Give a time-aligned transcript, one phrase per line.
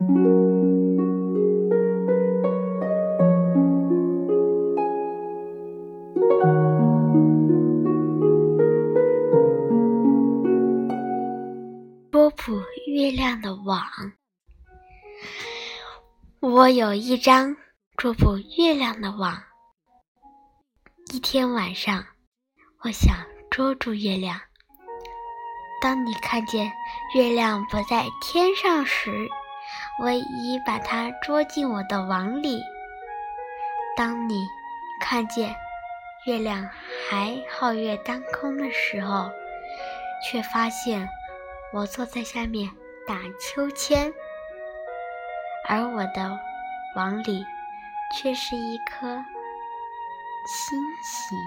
[0.00, 0.08] 捉
[12.30, 13.82] 捕月亮的网。
[16.40, 17.54] 我有一张
[17.98, 19.42] 捉捕月亮的网。
[21.12, 22.06] 一天晚上，
[22.84, 23.14] 我想
[23.50, 24.40] 捉住月亮。
[25.82, 26.72] 当你看见
[27.14, 29.28] 月亮不在天上时，
[30.02, 32.62] 我已把它捉进我的网里。
[33.96, 34.46] 当你
[35.00, 35.54] 看见
[36.24, 36.70] 月亮
[37.08, 39.30] 还皓月当空的时候，
[40.24, 41.06] 却发现
[41.74, 42.70] 我坐在下面
[43.06, 44.10] 打秋千，
[45.68, 46.38] 而我的
[46.96, 47.44] 网里
[48.16, 49.06] 却是一颗
[50.46, 51.38] 星星。